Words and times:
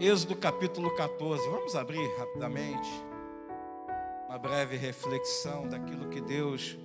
Êxodo 0.00 0.34
capítulo 0.34 0.90
14. 0.96 1.46
Vamos 1.50 1.76
abrir 1.76 2.10
rapidamente 2.16 2.88
uma 4.26 4.38
breve 4.38 4.74
reflexão 4.74 5.68
daquilo 5.68 6.08
que 6.08 6.22
Deus 6.22 6.78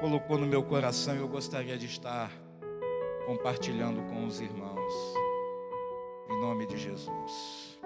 colocou 0.00 0.36
no 0.36 0.44
meu 0.44 0.64
coração 0.64 1.14
e 1.14 1.18
eu 1.18 1.28
gostaria 1.28 1.78
de 1.78 1.86
estar 1.86 2.28
compartilhando 3.24 4.02
com 4.10 4.26
os 4.26 4.40
irmãos. 4.40 4.92
Em 6.28 6.40
nome 6.40 6.66
de 6.66 6.76
Jesus. 6.76 7.78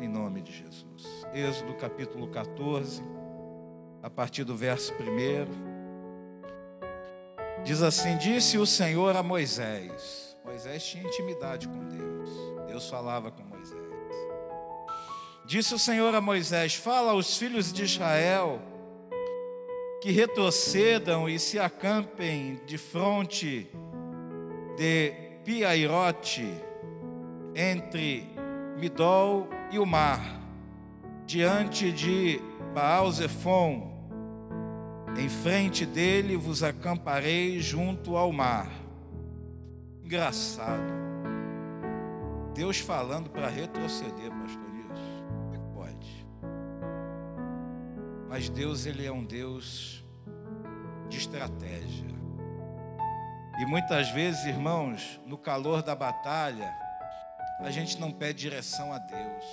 Em 0.00 0.08
nome 0.08 0.42
de 0.42 0.50
Jesus. 0.50 1.24
Êxodo 1.32 1.72
capítulo 1.74 2.26
14, 2.26 3.00
a 4.02 4.10
partir 4.10 4.42
do 4.42 4.56
verso 4.56 4.92
1. 4.92 5.78
Diz 7.62 7.80
assim: 7.80 8.18
Disse 8.18 8.58
o 8.58 8.66
Senhor 8.66 9.14
a 9.14 9.22
Moisés. 9.22 10.27
Moisés 10.58 10.82
tinha 10.82 11.04
intimidade 11.04 11.68
com 11.68 11.84
Deus. 11.84 12.30
Deus 12.66 12.90
falava 12.90 13.30
com 13.30 13.44
Moisés. 13.44 13.78
Disse 15.46 15.72
o 15.72 15.78
Senhor 15.78 16.12
a 16.16 16.20
Moisés: 16.20 16.74
Fala 16.74 17.12
aos 17.12 17.38
filhos 17.38 17.72
de 17.72 17.84
Israel 17.84 18.60
que 20.02 20.10
retrocedam 20.10 21.28
e 21.28 21.38
se 21.38 21.60
acampem 21.60 22.60
de 22.66 22.76
fronte 22.76 23.70
de 24.76 25.12
Piairote, 25.44 26.52
entre 27.54 28.26
Midol 28.80 29.48
e 29.70 29.78
o 29.78 29.86
mar, 29.86 30.40
diante 31.24 31.92
de 31.92 32.40
Baal-Zephon. 32.74 33.96
Em 35.16 35.28
frente 35.28 35.86
dele 35.86 36.36
vos 36.36 36.64
acamparei 36.64 37.60
junto 37.60 38.16
ao 38.16 38.32
mar. 38.32 38.87
Engraçado. 40.08 40.90
Deus 42.54 42.78
falando 42.78 43.28
para 43.28 43.46
retroceder, 43.46 44.30
pastor 44.30 44.70
Nilson. 44.72 45.26
Como 45.28 45.54
é 45.54 45.58
que 45.58 45.74
pode? 45.74 46.26
Mas 48.26 48.48
Deus, 48.48 48.86
Ele 48.86 49.04
é 49.04 49.12
um 49.12 49.22
Deus 49.22 50.02
de 51.10 51.18
estratégia. 51.18 52.08
E 53.60 53.66
muitas 53.66 54.08
vezes, 54.08 54.46
irmãos, 54.46 55.20
no 55.26 55.36
calor 55.36 55.82
da 55.82 55.94
batalha, 55.94 56.74
a 57.60 57.70
gente 57.70 58.00
não 58.00 58.10
pede 58.10 58.38
direção 58.38 58.90
a 58.94 58.98
Deus. 58.98 59.44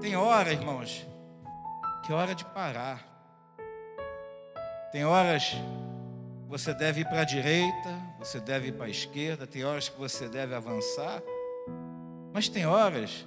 Tem 0.00 0.14
hora, 0.14 0.52
irmãos, 0.52 1.04
que 2.06 2.12
é 2.12 2.14
hora 2.14 2.32
de 2.32 2.44
parar. 2.44 3.04
Tem 4.92 5.04
horas 5.04 5.56
você 6.48 6.72
deve 6.72 7.02
ir 7.02 7.04
para 7.04 7.20
a 7.20 7.24
direita, 7.24 8.00
você 8.18 8.40
deve 8.40 8.68
ir 8.68 8.72
para 8.72 8.86
a 8.86 8.88
esquerda, 8.88 9.46
tem 9.46 9.64
horas 9.64 9.90
que 9.90 9.98
você 9.98 10.26
deve 10.28 10.54
avançar, 10.54 11.22
mas 12.32 12.48
tem 12.48 12.66
horas 12.66 13.26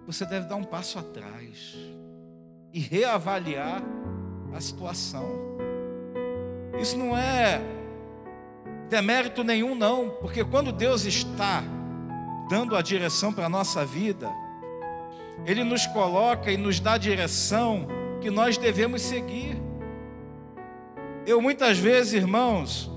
que 0.00 0.06
você 0.06 0.24
deve 0.24 0.46
dar 0.46 0.54
um 0.54 0.62
passo 0.62 0.96
atrás 0.96 1.74
e 2.72 2.78
reavaliar 2.78 3.82
a 4.54 4.60
situação. 4.60 5.26
Isso 6.80 6.96
não 6.96 7.18
é 7.18 7.60
demérito 8.88 9.42
nenhum, 9.42 9.74
não, 9.74 10.10
porque 10.20 10.44
quando 10.44 10.70
Deus 10.70 11.04
está 11.04 11.64
dando 12.48 12.76
a 12.76 12.82
direção 12.82 13.32
para 13.32 13.46
a 13.46 13.48
nossa 13.48 13.84
vida, 13.84 14.30
Ele 15.44 15.64
nos 15.64 15.88
coloca 15.88 16.52
e 16.52 16.56
nos 16.56 16.78
dá 16.78 16.92
a 16.92 16.98
direção 16.98 17.88
que 18.20 18.30
nós 18.30 18.56
devemos 18.56 19.02
seguir. 19.02 19.69
Eu 21.30 21.40
muitas 21.40 21.78
vezes, 21.78 22.14
irmãos, 22.14 22.90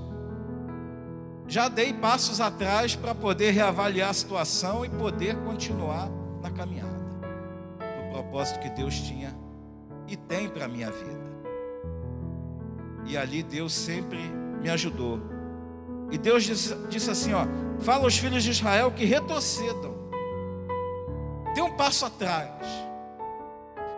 já 1.48 1.70
dei 1.70 1.94
passos 1.94 2.42
atrás 2.42 2.96
para 2.96 3.14
poder 3.14 3.52
reavaliar 3.52 4.10
a 4.10 4.14
situação 4.14 4.84
e 4.84 4.90
poder 4.90 5.36
continuar 5.44 6.10
na 6.42 6.50
caminhada, 6.50 6.98
no 7.80 8.12
propósito 8.12 8.60
que 8.60 8.72
Deus 8.72 8.96
tinha 8.96 9.38
e 10.08 10.18
tem 10.18 10.50
para 10.50 10.66
a 10.66 10.68
minha 10.68 10.90
vida. 10.90 11.32
E 13.06 13.16
ali 13.16 13.44
Deus 13.44 13.72
sempre 13.72 14.18
me 14.60 14.68
ajudou. 14.72 15.22
E 16.10 16.18
Deus 16.18 16.44
disse, 16.44 16.76
disse 16.90 17.12
assim: 17.12 17.34
ó, 17.34 17.46
fala 17.82 18.06
aos 18.06 18.18
filhos 18.18 18.44
de 18.44 18.50
Israel 18.50 18.92
que 18.94 19.06
retrocedam, 19.06 19.94
dê 21.54 21.62
um 21.62 21.78
passo 21.78 22.08
atrás. 22.08 22.66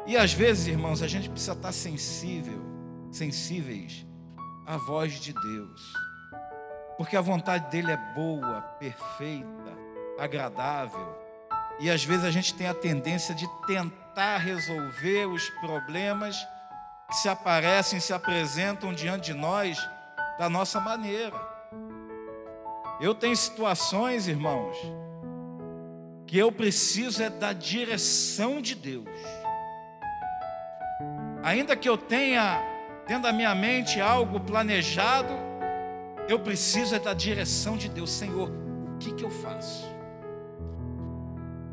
E 0.06 0.18
às 0.18 0.34
vezes, 0.34 0.68
irmãos, 0.68 1.02
a 1.02 1.08
gente 1.08 1.30
precisa 1.30 1.54
estar 1.54 1.72
sensível, 1.72 2.60
sensíveis 3.10 4.06
a 4.66 4.78
voz 4.78 5.14
de 5.14 5.34
Deus, 5.34 5.94
porque 6.98 7.16
a 7.16 7.22
vontade 7.22 7.70
dele 7.70 7.92
é 7.92 7.98
boa, 8.16 8.62
perfeita, 8.80 9.78
agradável, 10.18 11.16
e 11.80 11.90
às 11.90 12.04
vezes 12.04 12.26
a 12.26 12.32
gente 12.32 12.54
tem 12.54 12.68
a 12.68 12.74
tendência 12.74 13.36
de 13.36 13.48
tentar 13.68 14.38
resolver 14.38 15.26
os 15.26 15.50
problemas 15.62 16.38
que 17.10 17.16
se 17.18 17.30
aparecem, 17.30 18.00
se 18.00 18.14
apresentam 18.14 18.94
diante 18.94 19.26
de 19.26 19.34
nós 19.34 19.78
da 20.40 20.50
nossa 20.50 20.80
maneira. 20.80 21.36
Eu 23.00 23.14
tenho 23.14 23.36
situações, 23.36 24.28
irmãos, 24.28 24.78
que 26.26 26.38
eu 26.38 26.52
preciso 26.52 27.22
é 27.22 27.30
da 27.30 27.54
direção 27.54 28.62
de 28.62 28.74
Deus. 28.74 29.10
Ainda 31.44 31.76
que 31.76 31.88
eu 31.88 31.98
tenha 31.98 32.75
dentro 33.08 33.24
da 33.24 33.32
minha 33.32 33.54
mente 33.54 34.02
algo 34.02 34.40
planejado, 34.40 35.34
eu 36.28 36.40
preciso 36.40 36.96
é 36.96 37.00
da 37.00 37.14
direção 37.14 37.78
de 37.78 37.88
Deus. 37.88 38.12
Senhor, 38.12 38.50
o 38.50 38.98
que, 38.98 39.14
que 39.14 39.24
eu 39.24 39.30
faço? 39.30 39.86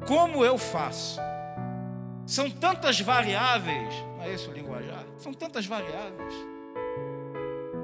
Como 0.06 0.44
eu 0.44 0.58
faço? 0.58 1.20
São 2.26 2.50
tantas 2.50 3.00
variáveis, 3.00 3.94
não 4.16 4.24
é 4.24 4.32
esse 4.32 4.48
o 4.48 4.52
linguajar? 4.52 5.04
São 5.18 5.32
tantas 5.32 5.66
variáveis, 5.66 6.34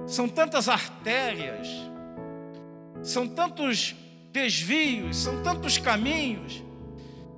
são 0.07 0.29
tantas 0.29 0.69
artérias, 0.69 1.69
são 3.03 3.27
tantos 3.27 3.97
desvios, 4.33 5.17
são 5.17 5.43
tantos 5.43 5.79
caminhos, 5.79 6.63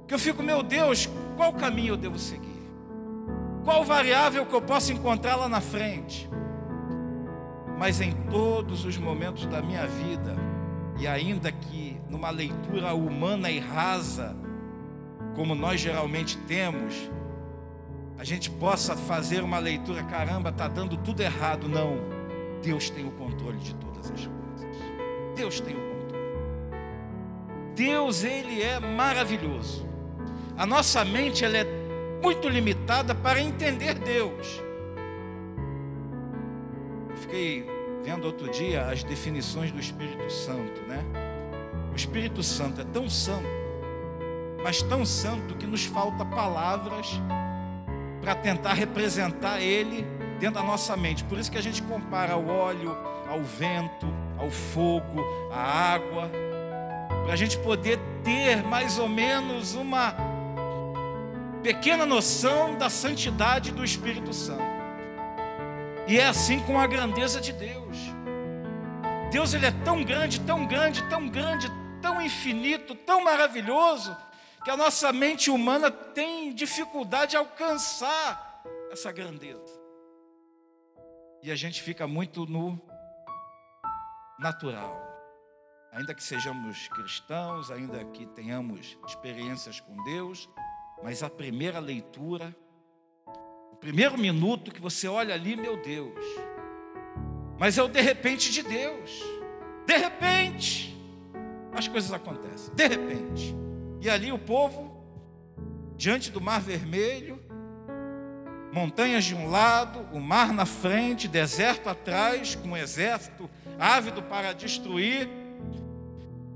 que 0.07 0.15
eu 0.15 0.19
fico, 0.19 0.43
meu 0.43 0.63
Deus, 0.63 1.09
qual 1.37 1.53
caminho 1.53 1.95
eu 1.95 1.97
devo 1.97 2.19
seguir? 2.19 2.50
Qual 3.71 3.85
variável 3.85 4.45
que 4.45 4.53
eu 4.53 4.61
posso 4.61 4.93
encontrar 4.93 5.37
lá 5.37 5.49
na 5.49 5.61
frente? 5.61 6.29
Mas 7.79 8.01
em 8.01 8.11
todos 8.29 8.85
os 8.85 8.97
momentos 8.99 9.47
da 9.47 9.63
minha 9.63 9.87
vida, 9.87 10.35
e 10.99 11.07
ainda 11.07 11.53
que 11.53 11.97
numa 12.09 12.31
leitura 12.31 12.93
humana 12.95 13.49
e 13.49 13.61
rasa, 13.61 14.37
como 15.37 15.55
nós 15.55 15.81
geralmente 15.81 16.37
temos, 16.49 17.09
a 18.19 18.25
gente 18.25 18.51
possa 18.51 18.97
fazer 18.97 19.41
uma 19.45 19.61
leitura, 19.61 20.03
caramba, 20.03 20.49
está 20.51 20.67
dando 20.67 20.97
tudo 20.97 21.21
errado. 21.21 21.69
Não, 21.69 21.97
Deus 22.61 22.91
tem 22.91 23.07
o 23.07 23.13
controle 23.13 23.59
de 23.59 23.73
todas 23.77 24.11
as 24.11 24.27
coisas. 24.27 24.77
Deus 25.37 25.61
tem 25.61 25.77
o 25.77 25.81
controle. 25.81 26.25
Deus, 27.77 28.25
Ele 28.25 28.61
é 28.65 28.81
maravilhoso. 28.81 29.89
A 30.59 30.67
nossa 30.67 31.05
mente, 31.05 31.45
ela 31.45 31.57
é 31.57 31.80
muito 32.23 32.49
limitada 32.49 33.15
para 33.15 33.41
entender 33.41 33.95
Deus. 33.95 34.63
Eu 37.11 37.17
fiquei 37.17 37.67
vendo 38.05 38.25
outro 38.25 38.51
dia 38.51 38.87
as 38.87 39.03
definições 39.03 39.71
do 39.71 39.81
Espírito 39.81 40.31
Santo, 40.31 40.83
né? 40.83 41.05
O 41.93 41.97
Espírito 41.97 42.43
Santo 42.43 42.81
é 42.81 42.85
tão 42.85 43.09
santo, 43.09 43.49
mas 44.63 44.83
tão 44.83 45.05
santo 45.05 45.55
que 45.57 45.67
nos 45.67 45.85
falta 45.85 46.25
palavras 46.25 47.21
para 48.21 48.35
tentar 48.35 48.75
representar 48.75 49.61
ele 49.61 50.07
dentro 50.39 50.61
da 50.61 50.63
nossa 50.63 50.97
mente. 50.97 51.25
Por 51.25 51.39
isso 51.39 51.51
que 51.51 51.59
a 51.59 51.63
gente 51.63 51.83
compara 51.83 52.35
ao 52.35 52.47
óleo, 52.47 52.97
ao 53.29 53.43
vento, 53.43 54.07
ao 54.39 54.51
fogo, 54.51 55.21
à 55.53 55.93
água, 55.95 56.31
para 57.25 57.33
a 57.33 57.37
gente 57.37 57.59
poder 57.59 57.99
ter 58.23 58.63
mais 58.63 58.99
ou 58.99 59.09
menos 59.09 59.75
uma 59.75 60.30
pequena 61.63 62.07
noção 62.07 62.77
da 62.77 62.89
santidade 62.89 63.71
do 63.71 63.85
Espírito 63.85 64.33
Santo. 64.33 64.63
E 66.09 66.19
é 66.19 66.27
assim 66.27 66.61
com 66.61 66.79
a 66.81 66.87
grandeza 66.87 67.41
de 67.41 67.53
Deus. 67.53 67.97
Deus 69.31 69.55
ele 69.55 69.67
é 69.67 69.71
tão 69.85 70.03
grande, 70.03 70.41
tão 70.41 70.67
grande, 70.67 71.09
tão 71.09 71.29
grande, 71.29 71.69
tão 72.03 72.21
infinito, 72.21 72.95
tão 72.95 73.23
maravilhoso, 73.23 74.17
que 74.65 74.71
a 74.71 74.77
nossa 74.77 75.13
mente 75.13 75.51
humana 75.51 75.91
tem 75.91 76.53
dificuldade 76.53 77.33
de 77.33 77.37
alcançar 77.37 78.63
essa 78.91 79.13
grandeza. 79.13 79.81
E 81.43 81.51
a 81.51 81.57
gente 81.57 81.81
fica 81.81 82.07
muito 82.07 82.45
no 82.45 82.81
natural. 84.39 85.09
Ainda 85.93 86.15
que 86.15 86.23
sejamos 86.23 86.89
cristãos, 86.89 87.71
ainda 87.71 88.05
que 88.07 88.27
tenhamos 88.27 88.99
experiências 89.07 89.81
com 89.81 90.03
Deus, 90.05 90.49
mas 91.03 91.23
a 91.23 91.31
primeira 91.31 91.79
leitura, 91.79 92.55
o 93.73 93.77
primeiro 93.77 94.19
minuto 94.19 94.71
que 94.71 94.81
você 94.81 95.09
olha 95.09 95.35
ali, 95.35 95.57
meu 95.57 95.81
Deus. 95.81 96.25
Mas 97.59 97.79
é 97.79 97.83
o 97.83 97.89
de 97.89 98.01
repente 98.01 98.51
de 98.51 98.63
Deus. 98.63 99.23
De 99.87 99.97
repente. 99.97 100.97
as 101.73 101.89
coisas 101.89 102.13
acontecem. 102.13 102.75
De 102.75 102.87
repente. 102.87 103.55
E 104.01 104.09
ali 104.09 104.33
o 104.33 104.39
povo, 104.39 105.05
diante 105.97 106.31
do 106.31 106.41
Mar 106.41 106.61
Vermelho, 106.61 107.39
montanhas 108.73 109.25
de 109.25 109.35
um 109.35 109.49
lado, 109.49 110.07
o 110.13 110.21
mar 110.21 110.53
na 110.53 110.65
frente, 110.65 111.29
deserto 111.29 111.89
atrás, 111.89 112.55
com 112.55 112.71
um 112.71 112.77
exército 112.77 113.51
ávido 113.79 114.23
para 114.23 114.53
destruir. 114.53 115.29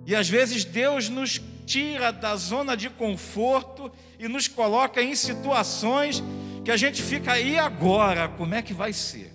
E 0.06 0.14
às 0.14 0.28
vezes 0.28 0.64
Deus 0.64 1.08
nos 1.08 1.38
tira 1.64 2.12
da 2.12 2.36
zona 2.36 2.76
de 2.76 2.90
conforto 2.90 3.90
e 4.18 4.28
nos 4.28 4.48
coloca 4.48 5.02
em 5.02 5.14
situações 5.14 6.22
que 6.64 6.70
a 6.70 6.76
gente 6.76 7.02
fica, 7.02 7.38
e 7.38 7.58
agora? 7.58 8.28
Como 8.28 8.54
é 8.54 8.62
que 8.62 8.72
vai 8.72 8.92
ser? 8.92 9.32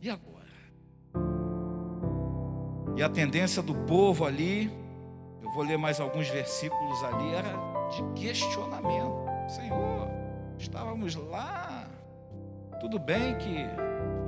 E 0.00 0.08
agora? 0.08 0.24
E 2.96 3.02
a 3.02 3.08
tendência 3.08 3.60
do 3.60 3.74
povo 3.74 4.24
ali, 4.24 4.70
eu 5.42 5.50
vou 5.52 5.64
ler 5.64 5.76
mais 5.76 5.98
alguns 5.98 6.28
versículos 6.28 7.02
ali, 7.02 7.34
era 7.34 7.52
de 7.90 8.20
questionamento. 8.20 9.24
Senhor, 9.48 10.08
estávamos 10.58 11.16
lá, 11.16 11.88
tudo 12.80 12.98
bem 12.98 13.36
que 13.36 13.66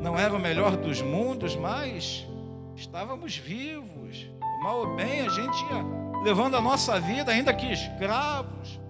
não 0.01 0.19
era 0.19 0.35
o 0.35 0.39
melhor 0.39 0.77
dos 0.77 1.01
mundos, 1.01 1.55
mas 1.55 2.27
estávamos 2.75 3.37
vivos. 3.37 4.29
Mal 4.63 4.79
ou 4.81 4.97
bem, 4.97 5.21
a 5.21 5.29
gente 5.29 5.65
ia 5.65 6.06
levando 6.23 6.57
a 6.57 6.61
nossa 6.61 6.99
vida, 7.01 7.33
ainda 7.33 7.53
que 7.55 7.67
escravos, 7.73 8.81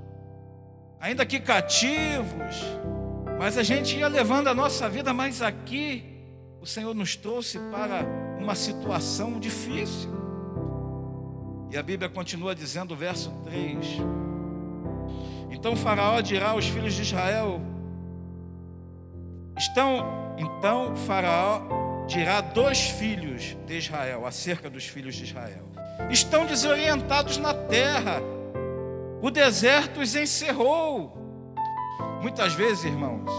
ainda 1.00 1.24
que 1.26 1.40
cativos, 1.40 2.62
mas 3.38 3.58
a 3.58 3.62
gente 3.62 3.96
ia 3.96 4.08
levando 4.08 4.48
a 4.48 4.54
nossa 4.54 4.88
vida, 4.88 5.12
mas 5.12 5.42
aqui 5.42 6.16
o 6.60 6.66
Senhor 6.66 6.94
nos 6.94 7.14
trouxe 7.14 7.58
para 7.70 8.04
uma 8.40 8.54
situação 8.54 9.38
difícil. 9.38 10.10
E 11.70 11.76
a 11.76 11.82
Bíblia 11.82 12.08
continua 12.08 12.54
dizendo, 12.54 12.96
verso 12.96 13.30
3: 13.44 13.98
Então 15.50 15.76
Faraó 15.76 16.20
dirá 16.20 16.50
aos 16.50 16.66
filhos 16.66 16.94
de 16.94 17.02
Israel: 17.02 17.60
Estão, 19.58 20.34
então 20.38 20.96
Faraó 20.96 21.60
dirá 22.06 22.40
dois 22.40 22.80
filhos 22.80 23.56
de 23.66 23.78
Israel, 23.78 24.24
acerca 24.26 24.70
dos 24.70 24.86
filhos 24.86 25.14
de 25.14 25.24
Israel: 25.24 25.68
Estão 26.10 26.46
desorientados 26.46 27.36
na 27.36 27.52
terra, 27.52 28.20
o 29.20 29.30
deserto 29.30 30.00
os 30.00 30.14
encerrou. 30.14 31.16
Muitas 32.22 32.54
vezes, 32.54 32.84
irmãos, 32.84 33.30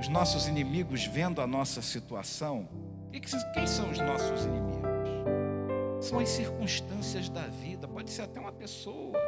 os 0.00 0.08
nossos 0.08 0.46
inimigos 0.46 1.06
vendo 1.06 1.40
a 1.40 1.46
nossa 1.46 1.80
situação, 1.80 2.68
quem 3.54 3.66
são 3.66 3.90
os 3.90 3.98
nossos 3.98 4.44
inimigos? 4.44 4.84
São 6.00 6.18
as 6.18 6.28
circunstâncias 6.28 7.28
da 7.28 7.42
vida, 7.42 7.88
pode 7.88 8.10
ser 8.10 8.22
até 8.22 8.38
uma 8.38 8.52
pessoa, 8.52 9.18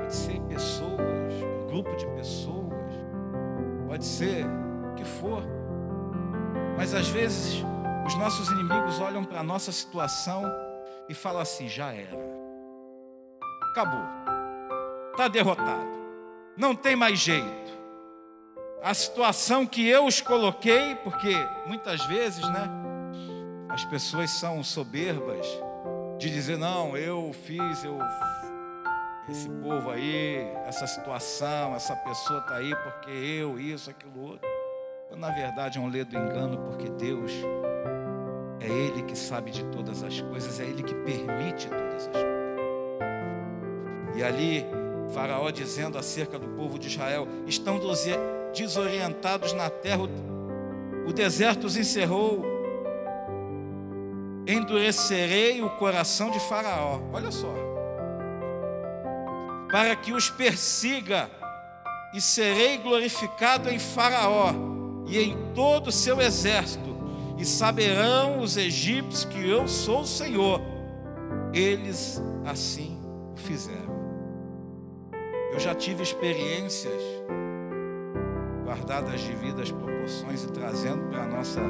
pode 0.00 0.14
ser 0.14 0.40
pessoas, 0.42 1.00
um 1.00 1.66
grupo 1.66 1.94
de 1.96 2.06
pessoas, 2.06 2.72
pode 3.86 4.04
ser 4.04 4.46
o 4.90 4.94
que 4.94 5.04
for, 5.04 5.42
mas 6.78 6.94
às 6.94 7.08
vezes 7.08 7.62
os 8.06 8.14
nossos 8.14 8.48
inimigos 8.50 9.00
olham 9.00 9.24
para 9.24 9.40
a 9.40 9.42
nossa 9.42 9.70
situação 9.72 10.44
e 11.08 11.14
falam 11.14 11.40
assim: 11.40 11.68
já 11.68 11.92
era, 11.92 12.16
acabou, 13.72 14.04
está 15.12 15.28
derrotado 15.28 15.96
não 16.56 16.74
tem 16.74 16.96
mais 16.96 17.18
jeito. 17.18 17.76
A 18.82 18.94
situação 18.94 19.66
que 19.66 19.86
eu 19.86 20.06
os 20.06 20.20
coloquei, 20.20 20.94
porque 20.96 21.34
muitas 21.66 22.04
vezes, 22.06 22.48
né, 22.48 22.68
as 23.68 23.84
pessoas 23.84 24.30
são 24.30 24.62
soberbas 24.62 25.46
de 26.18 26.30
dizer: 26.30 26.56
não, 26.56 26.96
eu 26.96 27.32
fiz, 27.32 27.84
eu 27.84 27.98
esse 29.28 29.48
povo 29.48 29.90
aí, 29.90 30.36
essa 30.66 30.86
situação, 30.86 31.74
essa 31.74 31.96
pessoa 31.96 32.38
está 32.38 32.56
aí 32.56 32.74
porque 32.76 33.10
eu, 33.10 33.58
isso, 33.58 33.90
aquilo 33.90 34.22
outro. 34.22 34.48
Na 35.16 35.30
verdade 35.30 35.78
é 35.78 35.80
um 35.80 35.88
ledo 35.88 36.16
engano, 36.16 36.58
porque 36.58 36.88
Deus 36.90 37.32
é 38.66 38.68
Ele 38.68 39.02
que 39.02 39.16
sabe 39.16 39.50
de 39.50 39.64
todas 39.66 40.02
as 40.02 40.20
coisas, 40.20 40.58
é 40.58 40.64
Ele 40.64 40.82
que 40.82 40.94
permite 40.94 41.68
todas 41.68 41.94
as 41.94 42.06
coisas. 42.08 42.36
E 44.16 44.22
ali 44.22 44.66
Faraó 45.14 45.50
dizendo 45.50 45.96
acerca 45.96 46.38
do 46.38 46.48
povo 46.48 46.78
de 46.78 46.88
Israel: 46.88 47.28
estão 47.46 47.80
desorientados 48.52 49.52
na 49.52 49.70
terra, 49.70 50.02
o 51.06 51.12
deserto 51.12 51.64
os 51.64 51.76
encerrou. 51.76 52.44
Endurecerei 54.48 55.60
o 55.60 55.70
coração 55.70 56.30
de 56.30 56.38
Faraó. 56.38 57.00
Olha 57.12 57.32
só. 57.32 57.52
Para 59.70 59.96
que 59.96 60.12
os 60.12 60.30
persiga, 60.30 61.28
e 62.14 62.20
serei 62.20 62.78
glorificado 62.78 63.68
em 63.68 63.78
Faraó 63.78 64.52
e 65.06 65.18
em 65.18 65.36
todo 65.54 65.88
o 65.88 65.92
seu 65.92 66.20
exército, 66.20 66.96
e 67.38 67.44
saberão 67.44 68.40
os 68.40 68.56
egípcios 68.56 69.24
que 69.24 69.48
eu 69.48 69.68
sou 69.68 70.00
o 70.00 70.06
Senhor. 70.06 70.60
Eles 71.52 72.22
assim 72.44 72.98
o 73.34 73.38
fizeram. 73.38 73.96
Eu 75.52 75.60
já 75.60 75.74
tive 75.74 76.02
experiências 76.02 77.02
guardadas 78.64 79.20
de 79.20 79.32
vidas 79.32 79.70
proporções 79.70 80.44
e 80.44 80.48
trazendo 80.48 81.08
para 81.08 81.22
a 81.22 81.26
nossa 81.26 81.60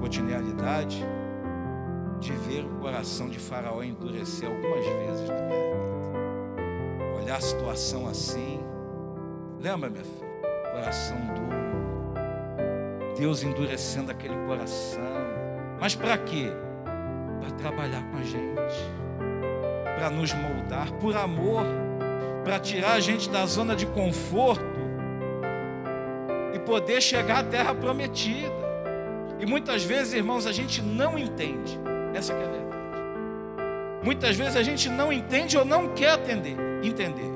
cotidianidade 0.00 1.04
de 2.20 2.32
ver 2.32 2.64
o 2.64 2.78
coração 2.80 3.28
de 3.28 3.38
Faraó 3.38 3.82
endurecer 3.82 4.48
algumas 4.48 4.84
vezes 4.84 5.28
na 5.28 5.34
minha 5.34 5.48
vida. 5.48 7.22
Olhar 7.22 7.36
a 7.36 7.40
situação 7.40 8.06
assim. 8.06 8.60
Lembra, 9.60 9.90
minha 9.90 10.04
filha? 10.04 10.26
Coração 10.72 11.16
duro. 11.34 11.85
Deus 13.18 13.42
endurecendo 13.42 14.10
aquele 14.10 14.36
coração. 14.46 15.02
Mas 15.80 15.94
para 15.94 16.16
quê? 16.18 16.50
Para 17.40 17.50
trabalhar 17.52 18.02
com 18.10 18.18
a 18.18 18.22
gente. 18.22 18.96
Para 19.96 20.10
nos 20.10 20.32
moldar 20.32 20.90
por 20.92 21.16
amor 21.16 21.64
para 22.46 22.60
tirar 22.60 22.92
a 22.92 23.00
gente 23.00 23.28
da 23.28 23.44
zona 23.44 23.74
de 23.74 23.86
conforto 23.86 24.64
e 26.54 26.60
poder 26.60 27.02
chegar 27.02 27.40
à 27.40 27.42
terra 27.42 27.74
prometida. 27.74 28.54
E 29.40 29.44
muitas 29.44 29.82
vezes, 29.82 30.14
irmãos, 30.14 30.46
a 30.46 30.52
gente 30.52 30.80
não 30.80 31.18
entende. 31.18 31.76
Essa 32.14 32.32
é 32.32 32.36
a 32.36 32.38
verdade. 32.38 32.66
Muitas 34.04 34.36
vezes 34.36 34.54
a 34.54 34.62
gente 34.62 34.88
não 34.88 35.12
entende 35.12 35.58
ou 35.58 35.64
não 35.64 35.88
quer 35.88 36.10
atender, 36.10 36.56
entender. 36.84 37.28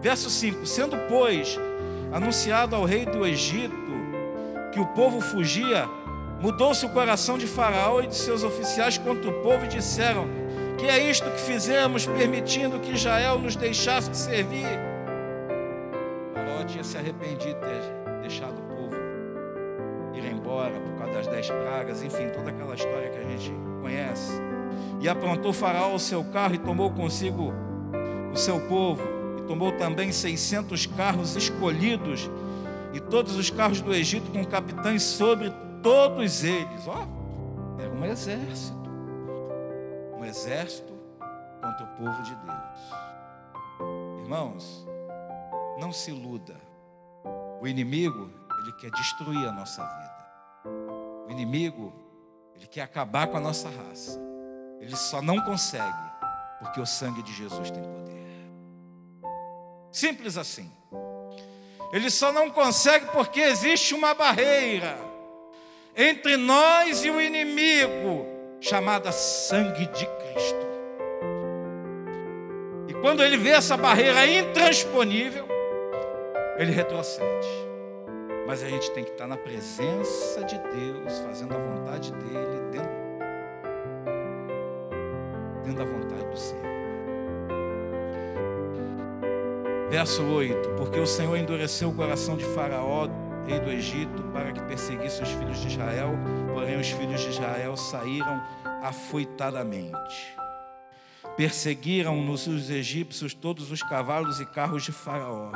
Verso 0.00 0.30
5: 0.30 0.64
Sendo, 0.64 0.96
pois, 1.06 1.60
anunciado 2.10 2.74
ao 2.74 2.86
rei 2.86 3.04
do 3.04 3.26
Egito 3.26 3.76
que 4.74 4.80
o 4.80 4.86
povo 4.86 5.20
fugia, 5.20 5.88
mudou-se 6.40 6.84
o 6.84 6.88
coração 6.88 7.38
de 7.38 7.46
Faraó 7.46 8.00
e 8.00 8.08
de 8.08 8.16
seus 8.16 8.42
oficiais 8.42 8.98
contra 8.98 9.30
o 9.30 9.34
povo 9.34 9.64
e 9.64 9.68
disseram: 9.68 10.26
que 10.76 10.86
é 10.86 11.08
isto 11.08 11.30
que 11.30 11.40
fizemos, 11.40 12.04
permitindo 12.06 12.80
que 12.80 12.92
Israel 12.92 13.38
nos 13.38 13.54
deixasse 13.54 14.10
de 14.10 14.16
servir. 14.16 14.66
Faraó 16.34 16.64
tinha 16.64 16.82
se 16.82 16.98
arrependido 16.98 17.60
de 17.60 18.20
deixado 18.20 18.58
o 18.58 18.62
povo 18.62 18.96
ir 20.12 20.24
embora 20.24 20.72
por 20.80 20.98
causa 20.98 21.12
das 21.12 21.26
dez 21.28 21.48
pragas, 21.48 22.02
enfim, 22.02 22.28
toda 22.30 22.50
aquela 22.50 22.74
história 22.74 23.10
que 23.10 23.18
a 23.18 23.22
gente 23.22 23.54
conhece. 23.80 24.32
E 25.00 25.08
aprontou 25.08 25.52
Faraó 25.52 25.94
o 25.94 26.00
seu 26.00 26.24
carro 26.24 26.56
e 26.56 26.58
tomou 26.58 26.90
consigo 26.90 27.52
o 28.32 28.36
seu 28.36 28.58
povo, 28.62 29.02
e 29.38 29.42
tomou 29.42 29.70
também 29.70 30.10
600 30.10 30.86
carros 30.86 31.36
escolhidos, 31.36 32.28
e 32.94 33.00
todos 33.00 33.36
os 33.36 33.50
carros 33.50 33.80
do 33.80 33.92
Egito 33.92 34.30
com 34.30 34.44
capitães 34.44 35.02
sobre 35.02 35.52
todos 35.82 36.44
eles. 36.44 36.86
Ó, 36.86 37.06
era 37.78 37.92
um 37.92 38.04
exército 38.04 38.84
um 40.24 40.26
exército 40.26 40.92
contra 41.60 41.84
o 41.84 41.88
povo 41.98 42.22
de 42.22 42.34
Deus. 42.34 44.22
Irmãos, 44.22 44.86
não 45.78 45.92
se 45.92 46.10
iluda. 46.10 46.56
O 47.60 47.66
inimigo, 47.66 48.30
ele 48.60 48.72
quer 48.72 48.90
destruir 48.90 49.46
a 49.46 49.52
nossa 49.52 49.84
vida. 49.84 51.26
O 51.28 51.30
inimigo, 51.30 51.92
ele 52.54 52.66
quer 52.66 52.82
acabar 52.82 53.26
com 53.26 53.36
a 53.36 53.40
nossa 53.40 53.68
raça. 53.68 54.18
Ele 54.80 54.96
só 54.96 55.20
não 55.20 55.40
consegue 55.42 56.14
porque 56.58 56.80
o 56.80 56.86
sangue 56.86 57.22
de 57.22 57.32
Jesus 57.32 57.70
tem 57.70 57.82
poder. 57.82 58.24
Simples 59.92 60.38
assim. 60.38 60.72
Ele 61.92 62.10
só 62.10 62.32
não 62.32 62.50
consegue 62.50 63.06
porque 63.12 63.40
existe 63.40 63.94
uma 63.94 64.14
barreira 64.14 64.98
entre 65.96 66.36
nós 66.36 67.04
e 67.04 67.10
o 67.10 67.20
inimigo 67.20 68.26
chamada 68.60 69.12
sangue 69.12 69.86
de 69.86 70.06
Cristo. 70.06 70.66
E 72.88 72.94
quando 72.94 73.22
ele 73.22 73.36
vê 73.36 73.50
essa 73.50 73.76
barreira 73.76 74.26
intransponível, 74.26 75.46
ele 76.56 76.72
retrocede. 76.72 77.48
Mas 78.46 78.62
a 78.62 78.68
gente 78.68 78.90
tem 78.90 79.04
que 79.04 79.10
estar 79.10 79.26
na 79.26 79.36
presença 79.36 80.44
de 80.44 80.58
Deus, 80.58 81.18
fazendo 81.20 81.54
a 81.54 81.58
vontade 81.58 82.12
dele, 82.12 82.60
dentro, 82.70 82.90
dentro 85.62 85.78
da 85.78 85.84
vontade 85.84 86.26
do 86.26 86.36
Senhor. 86.36 86.73
Verso 89.90 90.22
8: 90.22 90.70
Porque 90.76 90.98
o 90.98 91.06
Senhor 91.06 91.36
endureceu 91.36 91.90
o 91.90 91.94
coração 91.94 92.36
de 92.36 92.44
Faraó, 92.44 93.08
rei 93.46 93.60
do 93.60 93.70
Egito, 93.70 94.22
para 94.32 94.52
que 94.52 94.62
perseguisse 94.62 95.22
os 95.22 95.28
filhos 95.30 95.60
de 95.60 95.68
Israel, 95.68 96.12
porém 96.52 96.78
os 96.78 96.88
filhos 96.88 97.20
de 97.20 97.28
Israel 97.28 97.76
saíram 97.76 98.42
afoitadamente. 98.82 100.34
Perseguiram-nos 101.36 102.46
os 102.46 102.70
egípcios 102.70 103.34
todos 103.34 103.70
os 103.70 103.82
cavalos 103.82 104.40
e 104.40 104.46
carros 104.46 104.84
de 104.84 104.92
Faraó, 104.92 105.50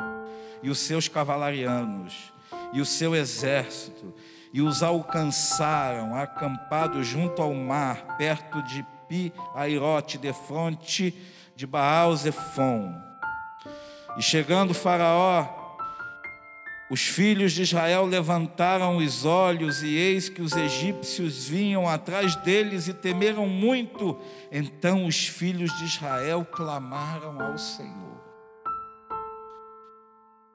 e 0.63 0.71
os 0.71 0.79
seus 0.79 1.09
cavalarianos, 1.09 2.33
e 2.73 2.81
o 2.81 2.85
seu 2.85 3.15
exército, 3.15 4.15
e 4.53 4.61
os 4.61 4.83
alcançaram 4.83 6.15
acampados 6.15 7.07
junto 7.07 7.41
ao 7.41 7.55
mar, 7.55 8.17
perto 8.17 8.63
de 8.63 8.85
Pi-Airote, 9.09 10.19
de 10.19 10.33
fronte 10.33 11.15
de 11.55 11.67
Baal-Zephon. 11.67 13.08
E 14.19 14.23
chegando 14.23 14.75
Faraó, 14.75 15.47
os 16.91 17.03
filhos 17.03 17.53
de 17.53 17.63
Israel 17.63 18.05
levantaram 18.05 18.97
os 18.97 19.25
olhos, 19.25 19.81
e 19.83 19.95
eis 19.95 20.29
que 20.29 20.43
os 20.43 20.57
egípcios 20.57 21.47
vinham 21.47 21.89
atrás 21.89 22.35
deles 22.35 22.89
e 22.89 22.93
temeram 22.93 23.47
muito. 23.47 24.19
Então 24.51 25.07
os 25.07 25.29
filhos 25.29 25.71
de 25.79 25.85
Israel 25.85 26.45
clamaram 26.45 27.41
ao 27.41 27.57
Senhor. 27.57 28.19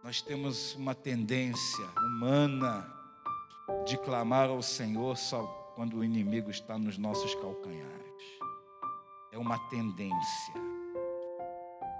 Nós 0.03 0.21
temos 0.21 0.75
uma 0.75 0.93
tendência 0.93 1.85
humana 1.97 2.85
de 3.85 3.97
clamar 3.97 4.49
ao 4.49 4.61
Senhor 4.61 5.15
só 5.15 5.41
quando 5.75 5.97
o 5.97 6.03
inimigo 6.03 6.51
está 6.51 6.77
nos 6.77 6.97
nossos 6.97 7.33
calcanhares. 7.35 7.93
É 9.31 9.37
uma 9.37 9.57
tendência. 9.69 10.53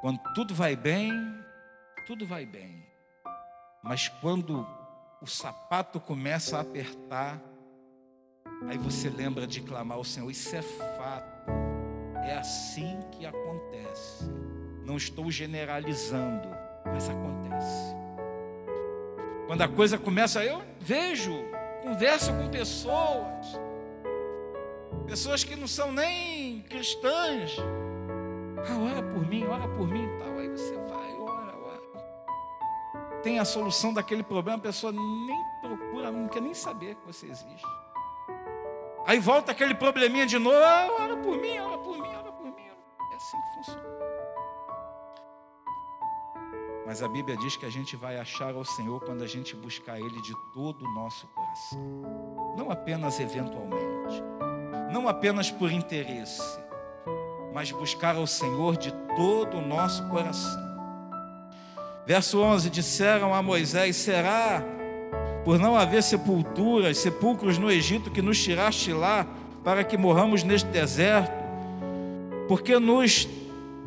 Quando 0.02 0.20
tudo 0.36 0.54
vai 0.54 0.76
bem, 0.76 1.10
tudo 2.06 2.26
vai 2.26 2.46
bem. 2.46 2.86
Mas 3.82 4.08
quando 4.08 4.66
o 5.22 5.28
sapato 5.28 6.00
começa 6.00 6.58
a 6.58 6.62
apertar, 6.62 7.42
aí 8.68 8.78
você 8.78 9.10
lembra 9.10 9.48
de 9.48 9.62
clamar 9.62 9.98
ao 9.98 10.04
Senhor. 10.04 10.30
Isso 10.30 10.56
é 10.56 10.62
fato. 10.62 11.52
É 12.26 12.38
assim 12.38 13.00
que 13.12 13.26
acontece. 13.26 14.26
Não 14.86 14.98
estou 14.98 15.30
generalizando, 15.32 16.48
mas 16.86 17.10
acontece. 17.10 17.96
Quando 19.48 19.62
a 19.62 19.68
coisa 19.68 19.98
começa, 19.98 20.44
eu 20.44 20.64
vejo, 20.80 21.34
converso 21.82 22.34
com 22.34 22.50
pessoas, 22.50 23.60
pessoas 25.06 25.44
que 25.44 25.56
não 25.56 25.68
são 25.68 25.92
nem 25.92 26.62
cristãs. 26.64 27.58
Ah, 28.66 28.78
ora 28.78 29.04
por 29.04 29.28
mim, 29.28 29.46
ora 29.46 29.68
por 29.68 29.88
mim 29.88 30.08
tal. 30.20 30.38
Aí 30.38 30.50
você 30.50 30.74
vai. 30.78 31.03
Tem 33.24 33.40
a 33.40 33.46
solução 33.46 33.94
daquele 33.94 34.22
problema, 34.22 34.58
a 34.58 34.62
pessoa 34.62 34.92
nem 34.92 35.44
procura, 35.62 36.12
não 36.12 36.28
quer 36.28 36.42
nem 36.42 36.54
saber 36.54 36.96
que 36.96 37.08
você 37.08 37.26
existe. 37.26 37.66
Aí 39.06 39.18
volta 39.18 39.54
aquele 39.54 39.74
probleminha 39.74 40.26
de 40.26 40.38
novo, 40.38 40.58
ah, 40.58 40.88
ora 41.00 41.16
por 41.16 41.38
mim, 41.38 41.58
ora 41.58 41.78
por 41.78 41.98
mim, 41.98 42.14
ora 42.16 42.32
por 42.32 42.46
mim. 42.46 42.68
É 43.12 43.16
assim 43.16 43.38
que 43.38 43.56
funciona. 43.56 43.94
Mas 46.86 47.02
a 47.02 47.08
Bíblia 47.08 47.38
diz 47.38 47.56
que 47.56 47.66
a 47.66 47.70
gente 47.70 47.96
vai 47.96 48.18
achar 48.18 48.54
ao 48.54 48.66
Senhor 48.66 49.00
quando 49.00 49.24
a 49.24 49.28
gente 49.28 49.56
buscar 49.56 49.98
Ele 49.98 50.22
de 50.22 50.34
todo 50.54 50.84
o 50.84 50.94
nosso 50.94 51.26
coração. 51.28 52.56
Não 52.58 52.70
apenas 52.70 53.22
eventualmente, 53.22 54.22
não 54.92 55.08
apenas 55.08 55.50
por 55.50 55.72
interesse, 55.72 56.42
mas 57.54 57.72
buscar 57.72 58.18
ao 58.18 58.28
Senhor 58.28 58.76
de 58.76 58.92
todo 59.16 59.58
o 59.58 59.62
nosso 59.62 60.08
coração. 60.10 60.73
Verso 62.06 62.40
11: 62.42 62.70
Disseram 62.70 63.34
a 63.34 63.42
Moisés: 63.42 63.96
Será 63.96 64.64
por 65.44 65.60
não 65.60 65.76
haver 65.76 66.04
sepulturas, 66.04 66.98
sepulcros 66.98 67.58
no 67.58 67.72
Egito, 67.72 68.12
que 68.12 68.22
nos 68.22 68.42
tiraste 68.42 68.92
lá 68.94 69.26
para 69.64 69.84
que 69.84 69.98
morramos 69.98 70.44
neste 70.44 70.68
deserto? 70.70 71.44
Porque 72.48 72.78
nos 72.80 73.28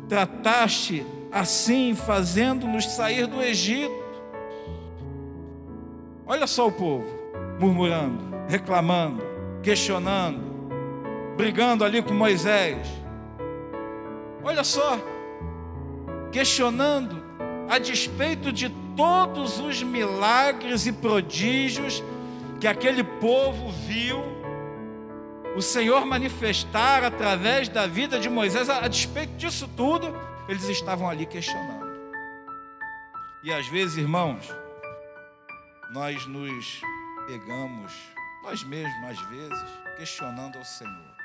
trataste 0.09 1.05
assim, 1.31 1.93
fazendo-nos 1.93 2.85
sair 2.85 3.27
do 3.27 3.41
Egito. 3.41 4.07
Olha 6.25 6.47
só 6.47 6.67
o 6.67 6.71
povo 6.71 7.05
murmurando, 7.59 8.23
reclamando, 8.47 9.23
questionando, 9.63 10.41
brigando 11.35 11.83
ali 11.83 12.01
com 12.01 12.13
Moisés. 12.13 12.87
Olha 14.43 14.63
só, 14.63 14.99
questionando 16.31 17.26
a 17.69 17.77
despeito 17.77 18.51
de 18.51 18.69
todos 18.95 19.59
os 19.59 19.83
milagres 19.83 20.87
e 20.87 20.91
prodígios 20.91 22.03
que 22.59 22.67
aquele 22.67 23.03
povo 23.03 23.71
viu 23.71 24.37
o 25.55 25.61
Senhor 25.61 26.05
manifestar 26.05 27.03
através 27.03 27.67
da 27.67 27.87
vida 27.87 28.19
de 28.19 28.29
Moisés, 28.29 28.69
a 28.69 28.87
despeito 28.87 29.33
disso 29.37 29.67
tudo, 29.75 30.13
eles 30.47 30.69
estavam 30.69 31.09
ali 31.09 31.25
questionando. 31.25 31.87
E 33.43 33.51
às 33.51 33.67
vezes, 33.67 33.97
irmãos, 33.97 34.47
nós 35.91 36.27
nos 36.27 36.81
pegamos, 37.25 37.91
nós 38.43 38.63
mesmos, 38.63 39.09
às 39.09 39.19
vezes, 39.29 39.65
questionando 39.97 40.57
ao 40.57 40.65
Senhor: 40.65 41.15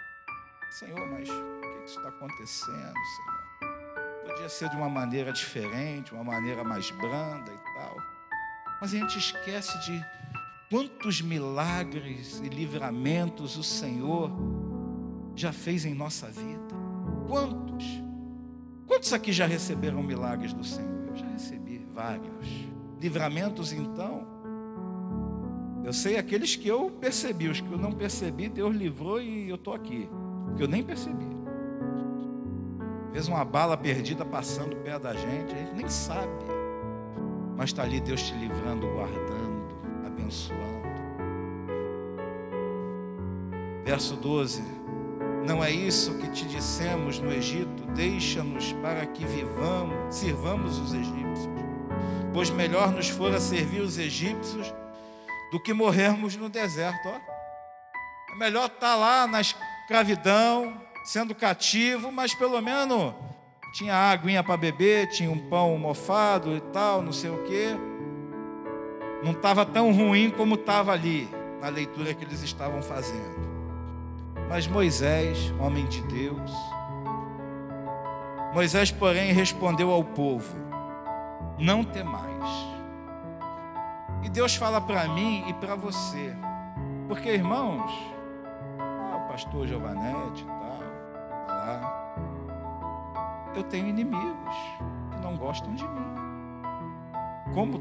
Senhor, 0.70 1.06
mas 1.10 1.28
o 1.28 1.82
que 1.84 1.90
está 1.90 2.08
acontecendo, 2.08 2.94
Senhor? 3.16 3.41
Podia 4.32 4.48
ser 4.48 4.70
de 4.70 4.76
uma 4.76 4.88
maneira 4.88 5.30
diferente, 5.30 6.14
uma 6.14 6.24
maneira 6.24 6.64
mais 6.64 6.90
branda 6.90 7.52
e 7.52 7.74
tal. 7.74 7.96
Mas 8.80 8.94
a 8.94 8.96
gente 8.96 9.18
esquece 9.18 9.78
de 9.80 10.02
quantos 10.70 11.20
milagres 11.20 12.40
e 12.42 12.48
livramentos 12.48 13.58
o 13.58 13.62
Senhor 13.62 14.30
já 15.36 15.52
fez 15.52 15.84
em 15.84 15.92
nossa 15.92 16.28
vida. 16.28 16.74
Quantos? 17.28 17.84
Quantos 18.86 19.12
aqui 19.12 19.34
já 19.34 19.44
receberam 19.44 20.02
milagres 20.02 20.54
do 20.54 20.64
Senhor? 20.64 21.08
Eu 21.08 21.16
já 21.16 21.26
recebi 21.26 21.86
vários. 21.92 22.48
Livramentos, 22.98 23.70
então. 23.70 24.26
Eu 25.84 25.92
sei 25.92 26.16
aqueles 26.16 26.56
que 26.56 26.68
eu 26.68 26.90
percebi, 26.90 27.48
os 27.48 27.60
que 27.60 27.70
eu 27.70 27.78
não 27.78 27.92
percebi, 27.92 28.48
Deus 28.48 28.74
livrou 28.74 29.20
e 29.20 29.50
eu 29.50 29.56
estou 29.56 29.74
aqui. 29.74 30.08
Que 30.56 30.62
eu 30.62 30.68
nem 30.68 30.82
percebi. 30.82 31.41
Fez 33.12 33.28
uma 33.28 33.44
bala 33.44 33.76
perdida 33.76 34.24
passando 34.24 34.74
perto 34.76 35.02
da 35.02 35.14
gente, 35.14 35.54
a 35.54 35.58
gente 35.58 35.74
nem 35.74 35.88
sabe. 35.88 36.30
Mas 37.56 37.70
está 37.70 37.82
ali 37.82 38.00
Deus 38.00 38.22
te 38.22 38.34
livrando, 38.34 38.88
guardando, 38.88 40.06
abençoando. 40.06 40.62
Verso 43.84 44.16
12. 44.16 44.62
Não 45.46 45.62
é 45.62 45.70
isso 45.70 46.16
que 46.18 46.28
te 46.30 46.46
dissemos 46.46 47.18
no 47.18 47.30
Egito? 47.32 47.84
Deixa-nos 47.94 48.72
para 48.74 49.04
que 49.06 49.24
vivamos, 49.26 50.14
sirvamos 50.14 50.78
os 50.78 50.94
egípcios. 50.94 51.50
Pois 52.32 52.48
melhor 52.48 52.92
nos 52.92 53.10
fora 53.10 53.38
servir 53.38 53.80
os 53.80 53.98
egípcios 53.98 54.72
do 55.50 55.60
que 55.60 55.74
morrermos 55.74 56.36
no 56.36 56.48
deserto. 56.48 57.08
Ó. 57.08 57.20
É 58.32 58.36
melhor 58.36 58.66
estar 58.66 58.78
tá 58.80 58.94
lá 58.94 59.26
na 59.26 59.40
escravidão, 59.40 60.80
sendo 61.04 61.34
cativo, 61.34 62.12
mas 62.12 62.34
pelo 62.34 62.60
menos 62.60 63.14
tinha 63.72 63.94
aguinha 63.94 64.42
para 64.42 64.56
beber, 64.56 65.08
tinha 65.08 65.30
um 65.30 65.48
pão 65.48 65.76
mofado 65.78 66.56
e 66.56 66.60
tal, 66.60 67.02
não 67.02 67.12
sei 67.12 67.30
o 67.30 67.42
quê. 67.44 67.68
Não 69.22 69.32
estava 69.32 69.64
tão 69.64 69.92
ruim 69.92 70.30
como 70.30 70.56
estava 70.56 70.92
ali, 70.92 71.28
na 71.60 71.68
leitura 71.68 72.12
que 72.12 72.24
eles 72.24 72.42
estavam 72.42 72.82
fazendo. 72.82 73.52
Mas 74.48 74.66
Moisés, 74.66 75.52
homem 75.58 75.86
de 75.86 76.02
Deus, 76.02 76.50
Moisés, 78.52 78.90
porém, 78.90 79.32
respondeu 79.32 79.90
ao 79.90 80.04
povo: 80.04 80.54
Não 81.58 81.82
temais. 81.82 82.30
E 84.22 84.28
Deus 84.28 84.54
fala 84.54 84.80
para 84.80 85.08
mim 85.08 85.44
e 85.48 85.54
para 85.54 85.74
você, 85.74 86.36
porque 87.08 87.30
irmãos, 87.30 87.90
ah, 88.78 89.24
o 89.24 89.28
pastor 89.32 89.66
Giovanete 89.66 90.46
lá, 91.64 93.54
eu 93.54 93.62
tenho 93.62 93.88
inimigos 93.88 94.56
que 95.10 95.20
não 95.22 95.36
gostam 95.36 95.74
de 95.74 95.84
mim. 95.84 96.12
Como 97.54 97.80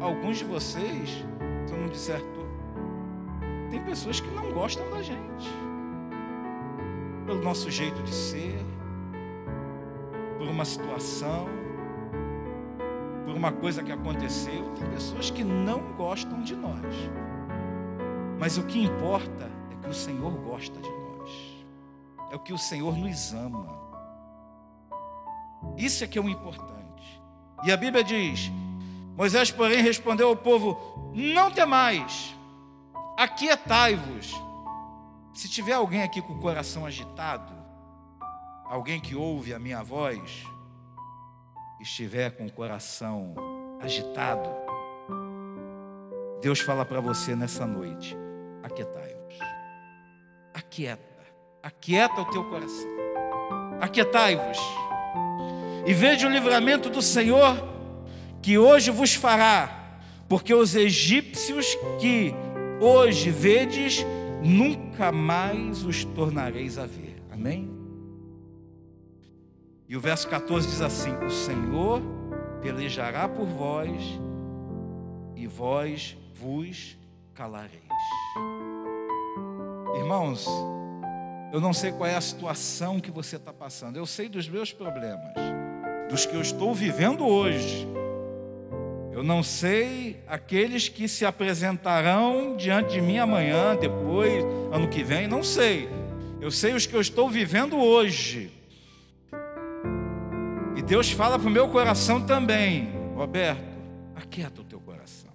alguns 0.00 0.38
de 0.38 0.44
vocês, 0.44 1.24
se 1.66 1.72
eu 1.72 1.78
não 1.78 1.88
disser 1.88 2.20
tem 3.70 3.82
pessoas 3.82 4.20
que 4.20 4.30
não 4.30 4.52
gostam 4.52 4.88
da 4.90 5.02
gente, 5.02 5.50
pelo 7.26 7.42
nosso 7.42 7.70
jeito 7.70 8.02
de 8.02 8.14
ser, 8.14 8.64
por 10.38 10.48
uma 10.48 10.64
situação, 10.64 11.46
por 13.24 13.34
uma 13.34 13.50
coisa 13.50 13.82
que 13.82 13.90
aconteceu. 13.90 14.70
Tem 14.76 14.88
pessoas 14.90 15.30
que 15.30 15.42
não 15.42 15.92
gostam 15.94 16.40
de 16.42 16.54
nós, 16.54 17.10
mas 18.38 18.56
o 18.56 18.62
que 18.62 18.82
importa 18.82 19.50
é 19.70 19.82
que 19.82 19.90
o 19.90 19.94
Senhor 19.94 20.30
gosta 20.30 20.80
de 20.80 20.88
nós, 20.88 21.15
é 22.30 22.36
o 22.36 22.40
que 22.40 22.52
o 22.52 22.58
Senhor 22.58 22.96
nos 22.96 23.32
ama. 23.32 23.76
Isso 25.76 26.04
é 26.04 26.06
que 26.06 26.18
é 26.18 26.22
o 26.22 26.28
importante. 26.28 27.22
E 27.64 27.72
a 27.72 27.76
Bíblia 27.76 28.04
diz: 28.04 28.50
Moisés, 29.16 29.50
porém, 29.50 29.82
respondeu 29.82 30.28
ao 30.28 30.36
povo: 30.36 31.12
Não 31.14 31.50
temais, 31.50 32.34
aquietai-vos. 33.16 34.34
Se 35.34 35.48
tiver 35.48 35.74
alguém 35.74 36.02
aqui 36.02 36.22
com 36.22 36.34
o 36.34 36.40
coração 36.40 36.86
agitado, 36.86 37.52
alguém 38.64 39.00
que 39.00 39.14
ouve 39.14 39.52
a 39.52 39.58
minha 39.58 39.82
voz, 39.82 40.44
estiver 41.80 42.30
com 42.30 42.46
o 42.46 42.52
coração 42.52 43.34
agitado, 43.80 44.48
Deus 46.40 46.60
fala 46.60 46.84
para 46.84 47.00
você 47.00 47.34
nessa 47.34 47.66
noite: 47.66 48.16
aquietai-vos. 48.62 49.38
Aquieta, 50.54 51.15
aquieta 51.66 52.20
o 52.20 52.24
teu 52.26 52.44
coração. 52.44 52.88
Aquietai-vos 53.80 54.58
e 55.84 55.92
veja 55.92 56.28
o 56.28 56.30
livramento 56.30 56.88
do 56.88 57.02
Senhor 57.02 57.56
que 58.40 58.56
hoje 58.56 58.92
vos 58.92 59.14
fará, 59.14 59.98
porque 60.28 60.54
os 60.54 60.76
egípcios 60.76 61.76
que 62.00 62.32
hoje 62.80 63.30
vedes, 63.30 64.06
nunca 64.42 65.10
mais 65.10 65.84
os 65.84 66.04
tornareis 66.04 66.78
a 66.78 66.86
ver. 66.86 67.20
Amém? 67.32 67.68
E 69.88 69.96
o 69.96 70.00
verso 70.00 70.28
14 70.28 70.68
diz 70.68 70.80
assim: 70.80 71.16
O 71.24 71.30
Senhor 71.30 72.00
pelejará 72.62 73.28
por 73.28 73.46
vós, 73.46 74.00
e 75.34 75.48
vós 75.48 76.16
vos 76.32 76.96
calareis. 77.34 77.82
Irmãos, 79.96 80.46
eu 81.52 81.60
não 81.60 81.72
sei 81.72 81.92
qual 81.92 82.08
é 82.08 82.14
a 82.14 82.20
situação 82.20 83.00
que 83.00 83.10
você 83.10 83.36
está 83.36 83.52
passando, 83.52 83.96
eu 83.96 84.06
sei 84.06 84.28
dos 84.28 84.48
meus 84.48 84.72
problemas, 84.72 85.34
dos 86.10 86.26
que 86.26 86.34
eu 86.34 86.40
estou 86.40 86.74
vivendo 86.74 87.26
hoje. 87.26 87.86
Eu 89.12 89.22
não 89.22 89.42
sei 89.42 90.22
aqueles 90.28 90.90
que 90.90 91.08
se 91.08 91.24
apresentarão 91.24 92.54
diante 92.54 92.92
de 92.92 93.00
mim 93.00 93.16
amanhã, 93.16 93.74
depois, 93.74 94.44
ano 94.70 94.88
que 94.88 95.02
vem, 95.02 95.26
não 95.26 95.42
sei. 95.42 95.88
Eu 96.38 96.50
sei 96.50 96.74
os 96.74 96.84
que 96.84 96.94
eu 96.94 97.00
estou 97.00 97.30
vivendo 97.30 97.78
hoje. 97.78 98.52
E 100.76 100.82
Deus 100.82 101.10
fala 101.10 101.38
para 101.38 101.48
o 101.48 101.50
meu 101.50 101.68
coração 101.68 102.20
também, 102.20 102.92
Roberto, 103.14 103.64
aquieta 104.14 104.60
o 104.60 104.64
teu 104.64 104.78
coração. 104.78 105.30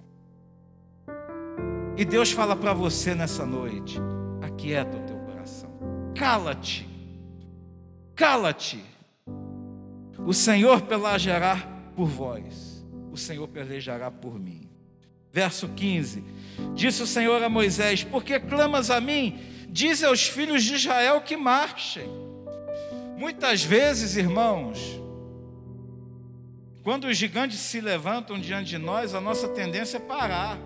E 1.98 2.06
Deus 2.06 2.32
fala 2.32 2.56
para 2.56 2.74
você 2.74 3.16
nessa 3.16 3.46
noite, 3.48 4.00
aquieta 4.44 4.96
o 4.96 5.00
teu. 5.00 5.11
Cala-te, 6.22 6.88
cala-te. 8.16 8.86
O 10.20 10.34
Senhor 10.34 10.82
pelajará 10.84 11.58
por 11.96 12.08
vós 12.08 12.72
o 13.12 13.18
Senhor 13.18 13.48
pelejará 13.48 14.10
por 14.10 14.40
mim. 14.40 14.70
Verso 15.32 15.68
15: 15.70 16.24
Disse 16.74 17.04
o 17.04 17.08
Senhor 17.08 17.44
a 17.44 17.50
Moisés: 17.50 18.04
Por 18.04 18.24
que 18.24 18.40
clamas 18.40 18.90
a 18.90 19.02
mim? 19.02 19.40
Diz 19.70 20.04
aos 20.04 20.28
filhos 20.28 20.64
de 20.64 20.76
Israel 20.76 21.22
que 21.22 21.36
marchem. 21.36 22.10
Muitas 23.18 23.64
vezes, 23.64 24.16
irmãos, 24.16 25.00
quando 26.84 27.06
os 27.06 27.18
gigantes 27.18 27.60
se 27.60 27.80
levantam 27.80 28.40
diante 28.40 28.72
de 28.72 28.78
nós, 28.78 29.14
a 29.14 29.22
nossa 29.22 29.48
tendência 29.48 29.98
é 29.98 30.00
parar. 30.00 30.58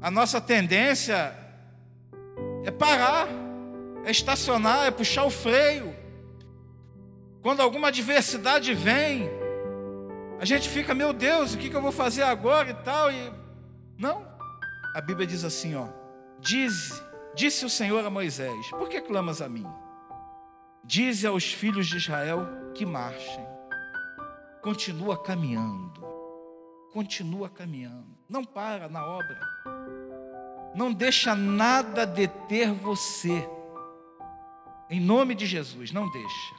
A 0.00 0.10
nossa 0.10 0.40
tendência 0.40 1.34
é 2.64 2.70
parar, 2.70 3.26
é 4.04 4.10
estacionar, 4.10 4.86
é 4.86 4.90
puxar 4.90 5.24
o 5.24 5.30
freio. 5.30 5.94
Quando 7.42 7.60
alguma 7.60 7.88
adversidade 7.88 8.72
vem, 8.74 9.28
a 10.40 10.44
gente 10.44 10.68
fica, 10.68 10.94
meu 10.94 11.12
Deus, 11.12 11.54
o 11.54 11.58
que, 11.58 11.72
eu 11.72 11.82
vou 11.82 11.92
fazer 11.92 12.22
agora 12.22 12.70
e 12.70 12.74
tal. 12.74 13.10
E... 13.10 13.32
Não. 13.98 14.26
A 14.94 15.00
Bíblia 15.00 15.26
diz 15.26 15.44
assim, 15.44 15.74
ó. 15.74 15.88
Diz, 16.40 17.02
disse 17.34 17.64
o 17.64 17.70
Senhor 17.70 18.04
a 18.04 18.10
Moisés: 18.10 18.70
Por 18.70 18.88
que 18.88 19.00
clamas 19.00 19.40
a 19.40 19.48
mim? 19.48 19.66
Dize 20.84 21.26
aos 21.26 21.52
filhos 21.52 21.86
de 21.86 21.96
Israel 21.96 22.46
que 22.74 22.84
marchem. 22.84 23.46
Continua 24.60 25.16
caminhando. 25.16 26.04
Continua 26.92 27.48
caminhando. 27.48 28.16
Não 28.28 28.44
para 28.44 28.88
na 28.88 29.06
obra. 29.06 29.40
Não 30.74 30.92
deixa 30.92 31.34
nada 31.34 32.06
deter 32.06 32.72
você. 32.72 33.48
Em 34.94 35.00
nome 35.00 35.34
de 35.34 35.44
Jesus, 35.44 35.90
não 35.90 36.08
deixa. 36.08 36.54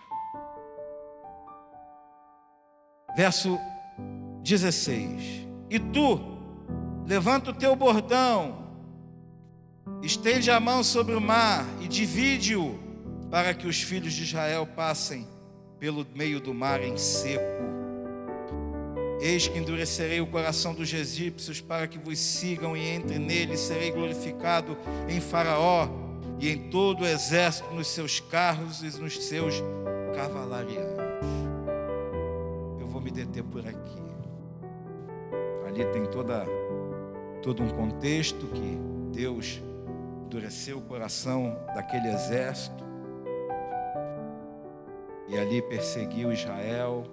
Verso 3.15 3.58
16: 4.43 5.48
E 5.69 5.80
tu, 5.80 6.19
levanta 7.08 7.52
o 7.52 7.54
teu 7.54 7.74
bordão, 7.78 8.67
estende 10.04 10.52
a 10.52 10.60
mão 10.60 10.84
sobre 10.84 11.15
o 11.15 11.21
mar 11.21 11.65
e 11.80 11.88
divide-o, 11.88 12.78
para 13.32 13.54
que 13.54 13.67
os 13.67 13.82
filhos 13.82 14.12
de 14.12 14.24
Israel 14.24 14.67
passem 14.67 15.26
pelo 15.80 16.06
meio 16.13 16.41
do 16.41 16.54
mar 16.54 16.84
em 16.84 16.98
seco. 16.98 17.63
Eis 19.21 19.48
que 19.48 19.58
endurecerei 19.58 20.19
o 20.19 20.28
coração 20.28 20.74
dos 20.74 20.93
egípcios 20.93 21.62
para 21.62 21.88
que 21.88 21.98
vos 21.98 22.19
sigam, 22.19 22.76
e 22.76 22.86
entre 22.86 23.17
neles 23.17 23.62
serei 23.62 23.91
glorificado 23.91 24.78
em 25.08 25.21
Faraó 25.21 26.04
e 26.39 26.50
em 26.50 26.69
todo 26.69 27.02
o 27.02 27.08
exército, 27.08 27.74
nos 27.74 27.88
seus 27.88 28.19
carros 28.19 28.82
e 28.82 29.02
nos 29.02 29.17
seus 29.26 29.56
cavalarianos 30.13 31.06
me 33.06 33.12
deter 33.12 33.43
por 33.43 33.65
aqui. 33.67 34.02
Ali 35.67 35.86
tem 35.91 36.08
toda, 36.08 36.43
todo 37.43 37.62
um 37.62 37.69
contexto 37.69 38.48
que 38.48 38.80
Deus 39.13 39.62
endureceu 40.26 40.80
o 40.80 40.82
coração 40.82 41.56
daquele 41.76 42.08
exército 42.08 42.84
e 45.28 45.38
ali 45.38 45.62
perseguiu 45.62 46.34
Israel. 46.34 47.04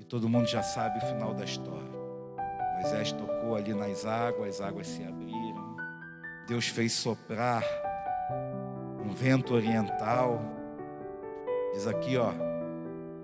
E 0.00 0.04
todo 0.04 0.28
mundo 0.28 0.48
já 0.48 0.64
sabe 0.64 0.98
o 0.98 1.08
final 1.08 1.32
da 1.32 1.44
história. 1.44 1.96
Moisés 2.74 3.12
tocou 3.12 3.54
ali 3.54 3.72
nas 3.72 4.04
águas, 4.04 4.60
as 4.60 4.60
águas 4.60 4.88
se 4.88 5.02
abriram. 5.04 5.76
Deus 6.48 6.66
fez 6.66 6.92
soprar 6.92 7.62
um 9.06 9.10
vento 9.10 9.54
oriental. 9.54 10.42
Diz 11.72 11.86
aqui, 11.86 12.16
ó, 12.16 12.32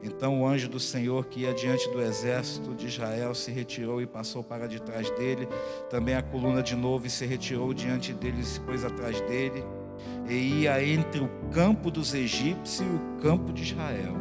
então 0.02 0.40
o 0.40 0.46
anjo 0.46 0.68
do 0.68 0.80
Senhor 0.80 1.26
que 1.26 1.40
ia 1.40 1.54
diante 1.54 1.88
do 1.90 2.00
exército 2.00 2.74
de 2.74 2.86
Israel 2.86 3.34
se 3.34 3.50
retirou 3.50 4.00
e 4.00 4.06
passou 4.06 4.42
para 4.42 4.66
detrás 4.66 5.10
dele. 5.10 5.48
Também 5.90 6.14
a 6.14 6.22
coluna 6.22 6.62
de 6.62 6.76
novo 6.76 7.06
e 7.06 7.10
se 7.10 7.26
retirou 7.26 7.72
diante 7.72 8.12
dele 8.12 8.40
e 8.40 8.44
se 8.44 8.60
pôs 8.60 8.84
atrás 8.84 9.20
dele. 9.22 9.64
E 10.28 10.62
ia 10.62 10.84
entre 10.84 11.20
o 11.20 11.28
campo 11.52 11.90
dos 11.90 12.14
egípcios 12.14 12.80
e 12.80 12.84
o 12.84 13.22
campo 13.22 13.52
de 13.52 13.62
Israel. 13.62 14.14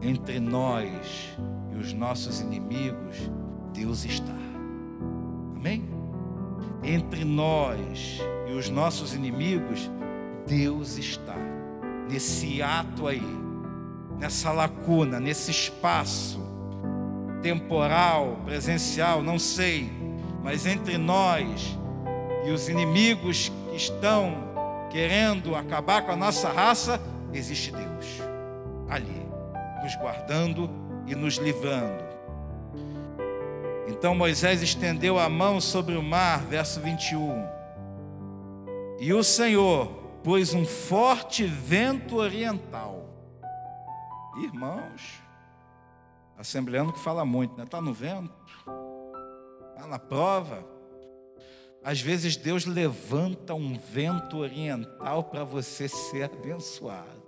Entre 0.00 0.40
nós 0.40 1.36
e 1.72 1.76
os 1.76 1.92
nossos 1.92 2.40
inimigos, 2.40 3.30
Deus 3.72 4.04
está. 4.04 4.36
Amém? 5.56 5.88
Entre 6.82 7.24
nós 7.24 8.20
e 8.48 8.52
os 8.52 8.68
nossos 8.68 9.14
inimigos, 9.14 9.90
Deus 10.46 10.98
está. 10.98 11.36
Nesse 12.08 12.60
ato 12.62 13.06
aí 13.06 13.42
nessa 14.22 14.52
lacuna, 14.52 15.18
nesse 15.18 15.50
espaço 15.50 16.40
temporal, 17.42 18.38
presencial, 18.44 19.20
não 19.20 19.36
sei, 19.36 19.90
mas 20.44 20.64
entre 20.64 20.96
nós 20.96 21.76
e 22.46 22.50
os 22.52 22.68
inimigos 22.68 23.50
que 23.68 23.76
estão 23.76 24.32
querendo 24.92 25.56
acabar 25.56 26.02
com 26.02 26.12
a 26.12 26.16
nossa 26.16 26.50
raça, 26.50 27.00
existe 27.32 27.72
Deus 27.72 28.22
ali, 28.88 29.26
nos 29.82 29.96
guardando 29.96 30.70
e 31.08 31.16
nos 31.16 31.34
livrando. 31.34 32.04
Então 33.88 34.14
Moisés 34.14 34.62
estendeu 34.62 35.18
a 35.18 35.28
mão 35.28 35.60
sobre 35.60 35.96
o 35.96 36.02
mar, 36.02 36.44
verso 36.44 36.78
21. 36.78 37.44
E 39.00 39.12
o 39.12 39.24
Senhor 39.24 40.01
pôs 40.22 40.54
um 40.54 40.64
forte 40.64 41.44
vento 41.44 42.16
oriental 42.16 43.12
Irmãos, 44.36 45.22
assembleando 46.38 46.92
que 46.92 46.98
fala 46.98 47.24
muito, 47.24 47.56
né? 47.56 47.64
Está 47.64 47.80
no 47.80 47.92
vento, 47.92 48.32
está 49.70 49.86
na 49.86 49.98
prova. 49.98 50.66
Às 51.84 52.00
vezes 52.00 52.36
Deus 52.36 52.64
levanta 52.64 53.54
um 53.54 53.76
vento 53.76 54.38
oriental 54.38 55.24
para 55.24 55.44
você 55.44 55.86
ser 55.86 56.24
abençoado. 56.24 57.20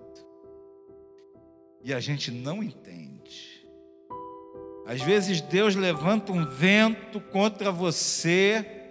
E 1.83 1.93
a 1.93 2.01
gente 2.01 2.31
não 2.31 2.63
entende. 2.63 3.69
Às 4.87 5.03
vezes 5.03 5.43
Deus 5.43 5.75
levanta 5.75 6.33
um 6.33 6.47
vento 6.47 7.21
contra 7.21 7.71
você 7.71 8.84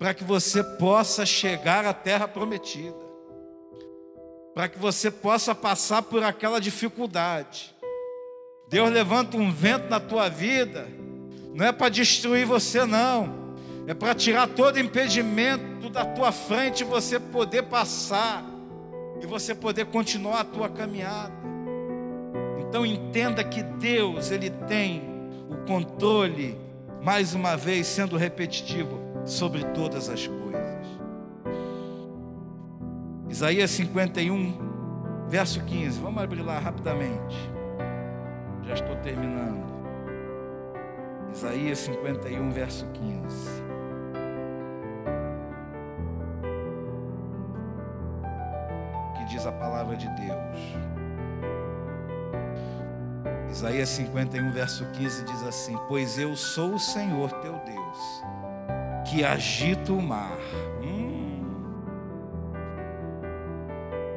para 0.00 0.14
que 0.14 0.24
você 0.24 0.64
possa 0.64 1.26
chegar 1.26 1.84
à 1.84 1.92
terra 1.92 2.26
prometida. 2.26 3.10
para 4.52 4.68
que 4.68 4.78
você 4.78 5.12
possa 5.12 5.54
passar 5.54 6.02
por 6.02 6.24
aquela 6.24 6.60
dificuldade. 6.60 7.72
Deus 8.68 8.90
levanta 8.90 9.36
um 9.36 9.52
vento 9.52 9.88
na 9.88 10.00
tua 10.00 10.28
vida, 10.28 10.88
não 11.54 11.64
é 11.64 11.70
para 11.70 11.88
destruir 11.88 12.44
você, 12.44 12.84
não, 12.84 13.54
é 13.86 13.94
para 13.94 14.12
tirar 14.12 14.48
todo 14.48 14.80
impedimento 14.80 15.88
da 15.88 16.04
tua 16.04 16.32
frente 16.32 16.80
e 16.80 16.84
você 16.84 17.20
poder 17.20 17.62
passar 17.62 18.44
e 19.22 19.26
você 19.26 19.54
poder 19.54 19.86
continuar 19.86 20.40
a 20.40 20.44
tua 20.44 20.68
caminhada. 20.68 21.32
Então 22.58 22.84
entenda 22.84 23.44
que 23.44 23.62
Deus, 23.62 24.32
ele 24.32 24.50
tem 24.50 25.02
o 25.48 25.64
controle, 25.64 26.58
mais 27.00 27.34
uma 27.34 27.56
vez 27.56 27.86
sendo 27.86 28.16
repetitivo, 28.16 29.09
sobre 29.24 29.64
todas 29.66 30.08
as 30.08 30.26
coisas. 30.26 30.86
Isaías 33.28 33.70
51, 33.70 35.26
verso 35.28 35.60
15. 35.64 36.00
Vamos 36.00 36.22
abrir 36.22 36.42
lá 36.42 36.58
rapidamente. 36.58 37.50
Já 38.64 38.74
estou 38.74 38.96
terminando. 38.96 39.70
Isaías 41.32 41.78
51, 41.78 42.50
verso 42.50 42.86
15. 42.86 43.62
Que 49.16 49.24
diz 49.26 49.46
a 49.46 49.52
palavra 49.52 49.96
de 49.96 50.08
Deus. 50.08 50.90
Isaías 53.50 53.88
51, 53.90 54.52
verso 54.52 54.84
15 54.92 55.24
diz 55.24 55.42
assim: 55.42 55.78
Pois 55.88 56.18
eu 56.18 56.34
sou 56.36 56.74
o 56.74 56.78
Senhor 56.78 57.30
teu 57.40 57.52
Deus, 57.64 58.24
que 59.10 59.24
agita 59.24 59.92
o 59.92 60.00
mar. 60.00 60.38
Hum. 60.80 61.42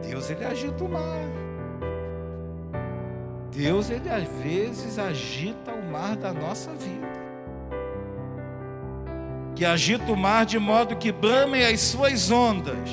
Deus, 0.03 0.29
ele 0.29 0.45
agita 0.45 0.83
o 0.83 0.89
mar. 0.89 1.27
Deus, 3.51 3.89
ele 3.89 4.07
às 4.09 4.27
vezes 4.43 4.99
agita 4.99 5.71
o 5.73 5.91
mar 5.91 6.15
da 6.15 6.31
nossa 6.31 6.71
vida. 6.73 7.11
Que 9.55 9.65
agita 9.65 10.11
o 10.11 10.17
mar 10.17 10.45
de 10.45 10.59
modo 10.59 10.95
que 10.95 11.11
bramem 11.11 11.65
as 11.65 11.79
suas 11.81 12.29
ondas. 12.29 12.89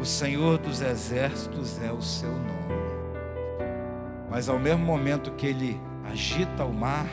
O 0.00 0.04
Senhor 0.04 0.58
dos 0.58 0.80
exércitos 0.80 1.82
é 1.82 1.90
o 1.90 2.02
seu 2.02 2.30
nome. 2.30 2.46
Mas 4.30 4.48
ao 4.48 4.60
mesmo 4.60 4.84
momento 4.84 5.32
que 5.32 5.46
ele 5.46 5.80
agita 6.08 6.64
o 6.64 6.72
mar, 6.72 7.08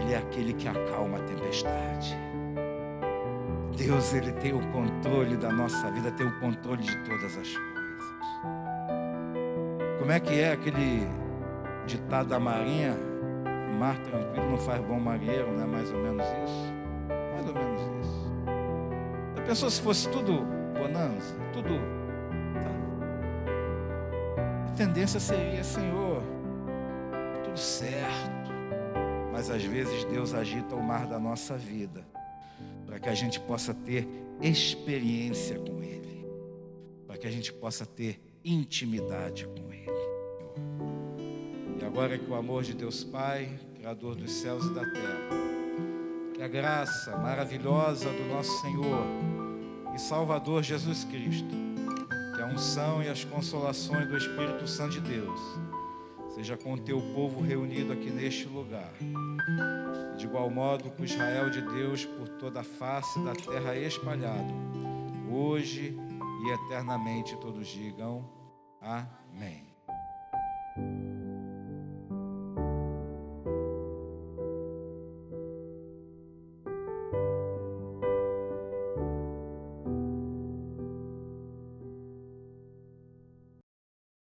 ele 0.00 0.14
é 0.14 0.16
aquele 0.16 0.54
que 0.54 0.66
acalma 0.66 1.18
a 1.18 1.22
tempestade. 1.22 2.25
Deus, 3.76 4.14
ele 4.14 4.32
tem 4.32 4.54
o 4.54 4.72
controle 4.72 5.36
da 5.36 5.52
nossa 5.52 5.90
vida, 5.90 6.10
tem 6.10 6.26
o 6.26 6.40
controle 6.40 6.82
de 6.82 6.96
todas 7.04 7.36
as 7.36 7.56
coisas. 7.56 7.56
Como 9.98 10.10
é 10.10 10.18
que 10.18 10.40
é 10.40 10.52
aquele 10.52 11.06
ditado 11.86 12.30
da 12.30 12.40
Marinha? 12.40 12.96
Mar 13.78 13.98
tranquilo 13.98 14.50
não 14.52 14.58
faz 14.58 14.80
bom 14.80 14.98
marinheiro, 14.98 15.52
não 15.52 15.64
é 15.64 15.66
mais 15.66 15.92
ou 15.92 16.02
menos 16.02 16.24
isso? 16.24 16.72
Mais 17.34 17.46
ou 17.46 17.54
menos 17.54 17.82
isso. 17.82 18.32
A 19.36 19.42
pessoa 19.42 19.70
se 19.70 19.82
fosse 19.82 20.08
tudo 20.08 20.46
bonança, 20.72 21.36
tudo. 21.52 21.74
Tá. 22.54 22.70
A 24.68 24.70
tendência 24.74 25.20
seria, 25.20 25.62
Senhor, 25.62 26.22
tudo 27.44 27.58
certo. 27.58 28.50
Mas 29.30 29.50
às 29.50 29.62
vezes 29.62 30.04
Deus 30.04 30.32
agita 30.32 30.74
o 30.74 30.82
mar 30.82 31.06
da 31.06 31.18
nossa 31.18 31.58
vida 31.58 32.02
para 32.96 33.00
que 33.02 33.08
a 33.10 33.14
gente 33.14 33.38
possa 33.40 33.74
ter 33.74 34.08
experiência 34.40 35.58
com 35.58 35.82
Ele, 35.82 36.26
para 37.06 37.18
que 37.18 37.26
a 37.26 37.30
gente 37.30 37.52
possa 37.52 37.84
ter 37.84 38.18
intimidade 38.42 39.46
com 39.46 39.70
Ele. 39.70 39.92
E 41.78 41.84
agora 41.84 42.16
que 42.16 42.30
o 42.30 42.34
amor 42.34 42.62
de 42.62 42.72
Deus 42.72 43.04
Pai, 43.04 43.50
Criador 43.74 44.14
dos 44.14 44.32
céus 44.32 44.64
e 44.64 44.72
da 44.72 44.80
terra, 44.80 45.28
que 46.32 46.42
a 46.42 46.48
graça 46.48 47.14
maravilhosa 47.18 48.10
do 48.10 48.24
nosso 48.28 48.62
Senhor 48.62 49.04
e 49.94 49.98
Salvador 49.98 50.62
Jesus 50.62 51.04
Cristo, 51.04 51.54
que 52.34 52.40
a 52.40 52.46
unção 52.46 53.02
e 53.02 53.10
as 53.10 53.24
consolações 53.24 54.08
do 54.08 54.16
Espírito 54.16 54.66
Santo 54.66 54.98
de 54.98 55.00
Deus, 55.02 55.40
seja 56.34 56.56
com 56.56 56.72
o 56.72 56.78
teu 56.78 56.98
povo 57.14 57.42
reunido 57.42 57.92
aqui 57.92 58.08
neste 58.08 58.46
lugar 58.46 58.90
de 60.16 60.26
igual 60.26 60.50
modo 60.50 60.90
com 60.90 61.04
Israel 61.04 61.50
de 61.50 61.60
Deus 61.60 62.04
por 62.04 62.28
toda 62.28 62.60
a 62.60 62.64
face 62.64 63.22
da 63.22 63.34
terra 63.34 63.76
espalhado, 63.76 64.52
hoje 65.30 65.96
e 66.44 66.50
eternamente 66.50 67.36
todos 67.36 67.66
digam 67.68 68.28
amém. 68.80 69.65